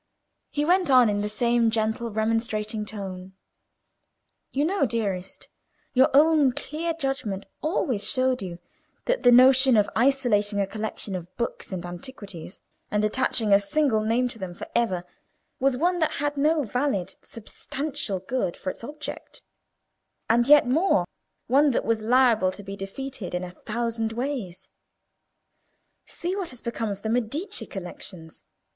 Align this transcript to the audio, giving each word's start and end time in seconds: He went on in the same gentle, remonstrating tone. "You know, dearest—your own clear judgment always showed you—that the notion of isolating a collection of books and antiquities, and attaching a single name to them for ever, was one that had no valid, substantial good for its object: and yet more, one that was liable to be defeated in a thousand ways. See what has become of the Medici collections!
He 0.49 0.65
went 0.65 0.89
on 0.89 1.09
in 1.09 1.19
the 1.19 1.29
same 1.29 1.69
gentle, 1.69 2.09
remonstrating 2.09 2.85
tone. 2.85 3.33
"You 4.51 4.65
know, 4.65 4.87
dearest—your 4.87 6.09
own 6.15 6.53
clear 6.53 6.93
judgment 6.95 7.45
always 7.61 8.03
showed 8.09 8.41
you—that 8.41 9.21
the 9.21 9.31
notion 9.31 9.77
of 9.77 9.87
isolating 9.95 10.59
a 10.59 10.65
collection 10.65 11.13
of 11.15 11.37
books 11.37 11.71
and 11.71 11.85
antiquities, 11.85 12.61
and 12.89 13.05
attaching 13.05 13.53
a 13.53 13.59
single 13.59 14.01
name 14.01 14.27
to 14.29 14.39
them 14.39 14.55
for 14.55 14.65
ever, 14.73 15.03
was 15.59 15.77
one 15.77 15.99
that 15.99 16.13
had 16.13 16.35
no 16.35 16.63
valid, 16.63 17.15
substantial 17.21 18.17
good 18.17 18.57
for 18.57 18.71
its 18.71 18.83
object: 18.83 19.43
and 20.27 20.47
yet 20.47 20.65
more, 20.65 21.05
one 21.45 21.69
that 21.69 21.85
was 21.85 22.01
liable 22.01 22.51
to 22.53 22.63
be 22.63 22.75
defeated 22.75 23.35
in 23.35 23.43
a 23.43 23.51
thousand 23.51 24.13
ways. 24.13 24.67
See 26.07 26.35
what 26.35 26.49
has 26.49 26.61
become 26.63 26.89
of 26.89 27.03
the 27.03 27.09
Medici 27.09 27.67
collections! 27.67 28.41